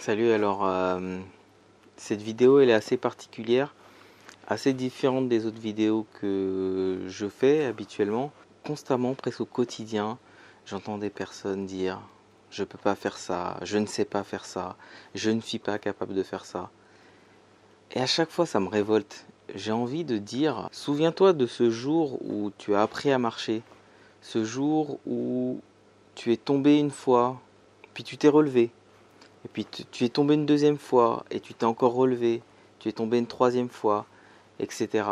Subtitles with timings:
[0.00, 1.18] Salut, alors euh,
[1.98, 3.74] cette vidéo elle est assez particulière,
[4.48, 8.32] assez différente des autres vidéos que je fais habituellement.
[8.64, 10.16] Constamment, presque au quotidien,
[10.64, 12.00] j'entends des personnes dire
[12.50, 14.76] je peux pas faire ça, je ne sais pas faire ça,
[15.14, 16.70] je ne suis pas capable de faire ça.
[17.92, 19.26] Et à chaque fois ça me révolte.
[19.54, 23.60] J'ai envie de dire souviens-toi de ce jour où tu as appris à marcher,
[24.22, 25.60] ce jour où
[26.14, 27.38] tu es tombé une fois,
[27.92, 28.70] puis tu t'es relevé
[29.44, 32.42] et puis tu, es tombé une deuxième fois et tu t'es encore relevé.
[32.78, 34.06] Tu es tombé une troisième fois,
[34.58, 35.04] etc.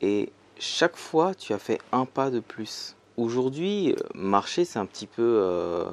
[0.00, 2.96] Et chaque fois, tu as fait un pas de plus.
[3.16, 5.22] Aujourd'hui, marcher, c'est un petit peu...
[5.22, 5.84] Euh,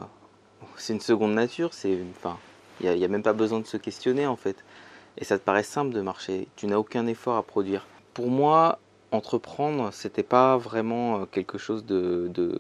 [0.76, 1.74] c'est une seconde nature.
[1.74, 2.38] C'est, enfin,
[2.82, 4.58] il n'y a, a, même pas besoin de se questionner en fait.
[5.18, 6.48] Et ça te paraît simple de marcher.
[6.56, 7.88] Tu n'as aucun effort à produire.
[8.14, 8.80] Pour moi,
[9.12, 12.58] entreprendre, c'était pas vraiment euh, quelque chose de, de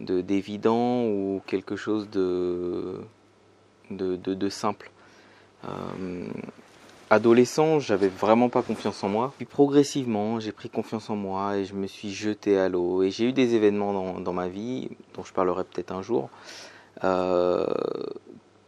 [0.00, 3.00] d'évident ou quelque chose de
[3.90, 4.90] de, simple.
[5.64, 6.28] Euh,
[7.10, 9.32] adolescent, j'avais vraiment pas confiance en moi.
[9.36, 13.02] Puis progressivement, j'ai pris confiance en moi et je me suis jeté à l'eau.
[13.02, 16.30] Et j'ai eu des événements dans, ma vie, dont je parlerai peut-être un jour,
[17.04, 17.66] euh,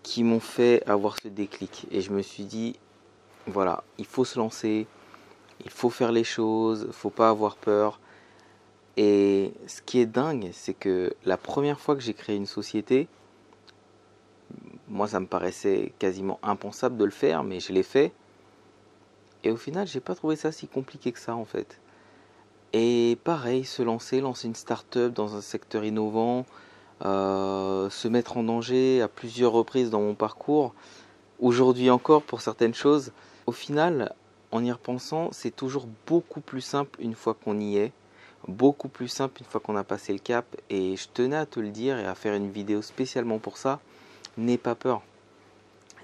[0.02, 1.86] qui m'ont fait avoir ce déclic.
[1.90, 2.76] Et je me suis dit,
[3.46, 4.86] voilà, il faut se lancer,
[5.64, 8.00] il faut faire les choses, il faut pas avoir peur.
[8.96, 13.08] Et ce qui est dingue, c'est que la première fois que j'ai créé une société,
[14.96, 18.12] moi, ça me paraissait quasiment impensable de le faire, mais je l'ai fait.
[19.44, 21.78] Et au final, j'ai pas trouvé ça si compliqué que ça en fait.
[22.72, 26.46] Et pareil, se lancer, lancer une start-up dans un secteur innovant,
[27.04, 30.74] euh, se mettre en danger à plusieurs reprises dans mon parcours,
[31.40, 33.12] aujourd'hui encore pour certaines choses,
[33.46, 34.14] au final,
[34.50, 37.92] en y repensant, c'est toujours beaucoup plus simple une fois qu'on y est,
[38.48, 40.46] beaucoup plus simple une fois qu'on a passé le cap.
[40.70, 43.78] Et je tenais à te le dire et à faire une vidéo spécialement pour ça
[44.36, 45.02] n'aie pas peur.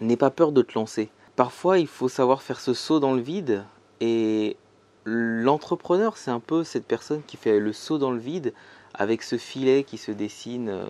[0.01, 1.11] N'aie pas peur de te lancer.
[1.37, 3.65] Parfois, il faut savoir faire ce saut dans le vide
[4.01, 4.57] et
[5.05, 8.53] l'entrepreneur, c'est un peu cette personne qui fait le saut dans le vide
[8.95, 10.85] avec ce filet qui se dessine euh,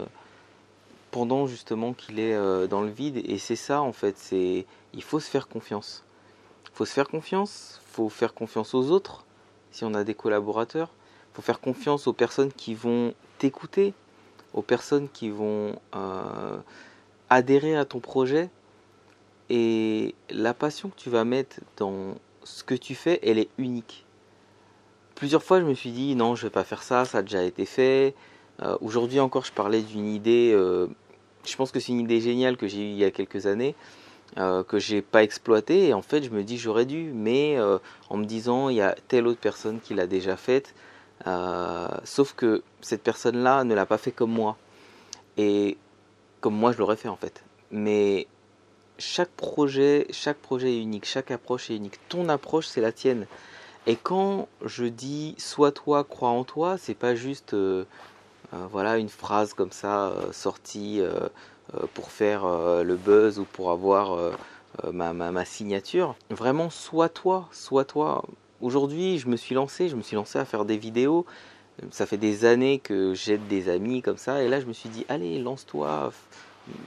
[1.10, 5.03] pendant justement qu'il est euh, dans le vide et c'est ça en fait, c'est il
[5.03, 6.03] faut se faire confiance.
[6.64, 9.24] Il faut se faire confiance, il faut faire confiance aux autres
[9.70, 10.91] si on a des collaborateurs,
[11.30, 13.94] il faut faire confiance aux personnes qui vont t'écouter,
[14.53, 16.59] aux personnes qui vont euh,
[17.32, 18.50] adhérer à ton projet
[19.50, 24.04] et la passion que tu vas mettre dans ce que tu fais, elle est unique.
[25.15, 27.42] Plusieurs fois, je me suis dit non, je vais pas faire ça, ça a déjà
[27.42, 28.15] été fait.
[28.62, 30.53] Euh, aujourd'hui encore, je parlais d'une idée.
[30.54, 30.88] Euh,
[31.44, 33.75] je pense que c'est une idée géniale que j'ai eue il y a quelques années,
[34.38, 35.88] euh, que j'ai pas exploitée.
[35.88, 37.59] Et en fait, je me dis j'aurais dû, mais
[38.09, 40.75] en me disant il y a telle autre personne qui l'a déjà faite.
[42.04, 44.56] sauf que cette personne-là ne l'a pas fait comme moi.
[45.37, 45.76] Et
[46.42, 47.42] comme moi je l'aurais fait en fait.
[47.70, 48.26] Mais
[48.98, 51.98] chaque projet, chaque projet est unique, chaque approche est unique.
[52.10, 53.26] Ton approche, c'est la tienne.
[53.86, 57.84] Et quand je dis sois toi, crois en toi, c'est pas juste euh,
[58.53, 61.00] euh, voilà une phrase comme ça euh, sortie
[61.94, 64.32] pour faire le buzz ou pour avoir
[64.92, 66.16] ma, ma, signature.
[66.28, 68.24] Vraiment, sois toi, sois toi.
[68.60, 71.24] Aujourd'hui, je me suis lancé, je me suis lancé à faire des vidéos
[71.91, 74.88] ça fait des années que j'aide des amis comme ça, et là je me suis
[74.88, 76.12] dit, allez, lance-toi,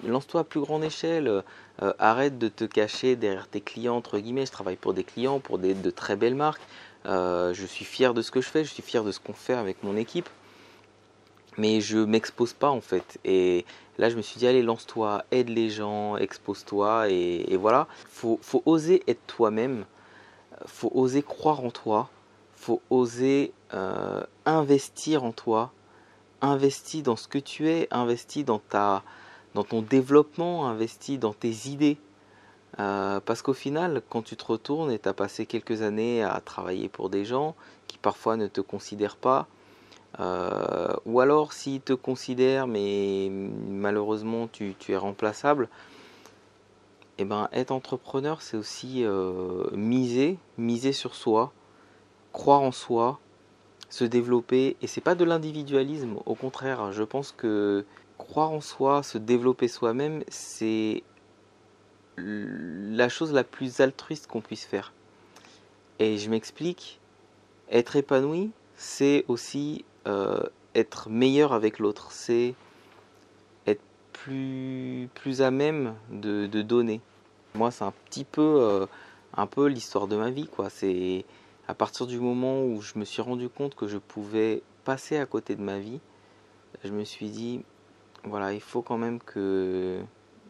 [0.05, 4.45] lance-toi à plus grande échelle, euh, arrête de te cacher derrière tes clients, entre guillemets,
[4.45, 6.61] je travaille pour des clients, pour des, de très belles marques,
[7.05, 9.33] euh, je suis fier de ce que je fais, je suis fier de ce qu'on
[9.33, 10.29] fait avec mon équipe,
[11.57, 13.65] mais je m'expose pas en fait, et
[13.97, 19.03] là je me suis dit, allez, lance-toi, aide les gens, expose-toi, et, voilà, faut oser
[19.07, 19.85] être toi-même,
[20.67, 22.09] faut oser croire en toi,
[22.65, 25.71] faut oser euh, investir en toi,
[26.41, 29.03] investir dans ce que tu es, investir dans, ta,
[29.53, 31.97] dans ton développement, investir dans tes idées.
[32.79, 36.41] Euh, parce qu'au final, quand tu te retournes et tu as passé quelques années à
[36.43, 37.55] travailler pour des gens
[37.85, 39.47] qui parfois ne te considèrent pas,
[40.19, 45.69] euh, ou alors s'ils te considèrent mais malheureusement tu, tu es remplaçable,
[47.17, 49.05] et eh ben, être entrepreneur c'est aussi
[49.73, 51.53] miser, miser sur soi,
[52.35, 53.17] croire en soi,
[53.89, 54.75] se développer.
[54.81, 57.85] Et c'est pas de l'individualisme, au contraire, je pense que
[58.17, 61.03] croire en soi, se développer soi-même, c'est
[62.17, 64.91] la chose la plus altruiste qu'on puisse faire.
[65.99, 66.99] Et je m'explique,
[67.71, 70.43] être épanoui, c'est aussi euh,
[70.75, 72.53] être meilleur avec l'autre, c'est
[73.65, 76.99] être plus, plus à même de, donner.
[77.53, 78.85] Moi, c'est un petit peu, euh,
[79.51, 80.69] peu l'histoire de ma vie, quoi.
[80.69, 81.23] C'est
[81.67, 85.25] à partir du moment où je me suis rendu compte que je pouvais passer à
[85.25, 85.99] côté de ma vie,
[86.83, 87.63] je me suis dit,
[88.23, 89.99] voilà, il faut quand même que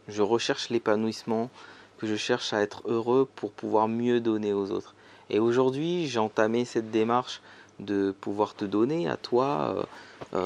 [0.08, 1.50] je recherche l'épanouissement,
[1.98, 4.94] que je cherche à être heureux pour pouvoir mieux donner aux autres.
[5.30, 7.42] Et aujourd'hui, j'ai entamé cette démarche
[7.80, 9.88] de pouvoir te donner à toi
[10.34, 10.42] euh,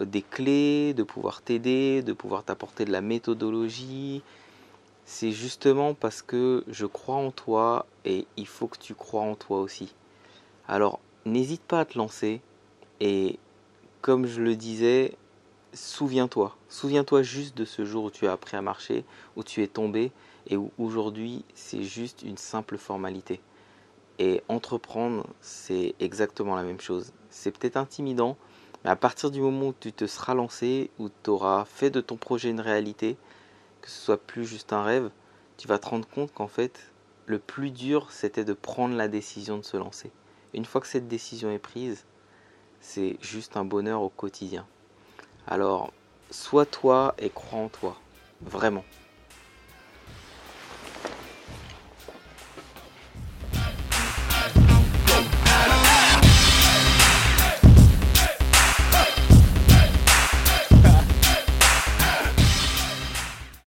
[0.00, 4.22] euh, des clés, de pouvoir t'aider, de pouvoir t'apporter de la méthodologie.
[5.06, 9.34] C'est justement parce que je crois en toi et il faut que tu crois en
[9.34, 9.94] toi aussi.
[10.66, 12.40] Alors, n'hésite pas à te lancer
[13.00, 13.38] et
[14.00, 15.14] comme je le disais,
[15.74, 16.56] souviens-toi.
[16.70, 19.04] Souviens-toi juste de ce jour où tu as appris à marcher,
[19.36, 20.10] où tu es tombé
[20.46, 23.40] et où aujourd'hui c'est juste une simple formalité.
[24.18, 27.12] Et entreprendre, c'est exactement la même chose.
[27.28, 28.38] C'est peut-être intimidant,
[28.84, 32.00] mais à partir du moment où tu te seras lancé, où tu auras fait de
[32.00, 33.18] ton projet une réalité,
[33.82, 35.10] que ce soit plus juste un rêve,
[35.58, 36.90] tu vas te rendre compte qu'en fait,
[37.26, 40.10] le plus dur, c'était de prendre la décision de se lancer.
[40.54, 42.04] Une fois que cette décision est prise,
[42.80, 44.66] c'est juste un bonheur au quotidien.
[45.48, 45.92] Alors,
[46.30, 47.96] sois toi et crois en toi,
[48.46, 48.84] vraiment.